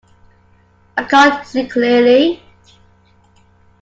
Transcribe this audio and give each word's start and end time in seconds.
I 0.97 1.03
can't 1.03 1.45
see 1.45 1.67
clearly. 1.67 2.41